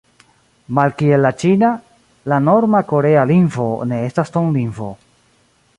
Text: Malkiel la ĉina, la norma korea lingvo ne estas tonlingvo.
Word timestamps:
Malkiel 0.77 1.21
la 1.25 1.31
ĉina, 1.43 1.69
la 2.33 2.41
norma 2.47 2.83
korea 2.93 3.27
lingvo 3.33 3.67
ne 3.93 4.01
estas 4.09 4.35
tonlingvo. 4.39 4.93